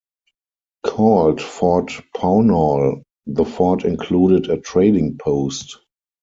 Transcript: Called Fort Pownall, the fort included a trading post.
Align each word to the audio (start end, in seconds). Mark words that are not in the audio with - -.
Called 0.83 1.39
Fort 1.39 1.91
Pownall, 2.15 3.03
the 3.27 3.45
fort 3.45 3.85
included 3.85 4.49
a 4.49 4.57
trading 4.59 5.19
post. 5.19 5.77